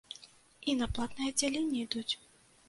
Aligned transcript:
І 0.73 0.73
на 0.79 0.87
платнае 0.95 1.27
аддзяленне 1.33 1.83
ідуць! 1.85 2.13